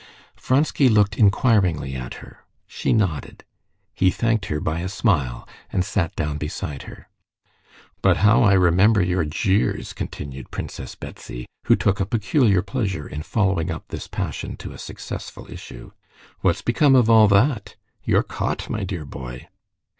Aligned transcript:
Vronsky 0.35 0.89
looked 0.89 1.15
inquiringly 1.15 1.93
at 1.93 2.15
her. 2.25 2.39
She 2.65 2.91
nodded. 2.91 3.43
He 3.93 4.09
thanked 4.09 4.47
her 4.47 4.59
by 4.59 4.79
a 4.79 4.89
smile, 4.89 5.47
and 5.69 5.85
sat 5.85 6.15
down 6.15 6.39
beside 6.39 6.81
her. 6.89 7.07
"But 8.01 8.17
how 8.25 8.41
I 8.41 8.53
remember 8.53 9.03
your 9.03 9.25
jeers!" 9.25 9.93
continued 9.93 10.49
Princess 10.49 10.95
Betsy, 10.95 11.45
who 11.65 11.75
took 11.75 11.99
a 11.99 12.07
peculiar 12.07 12.63
pleasure 12.63 13.07
in 13.07 13.21
following 13.21 13.69
up 13.69 13.89
this 13.89 14.07
passion 14.07 14.57
to 14.57 14.71
a 14.71 14.79
successful 14.79 15.45
issue. 15.51 15.91
"What's 16.39 16.63
become 16.63 16.95
of 16.95 17.07
all 17.07 17.27
that? 17.27 17.75
You're 18.03 18.23
caught, 18.23 18.71
my 18.71 18.83
dear 18.83 19.05
boy." 19.05 19.49